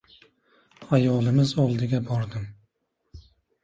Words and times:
Ayolimiz 0.97 1.53
oldiga 1.67 2.03
bordim. 2.11 2.53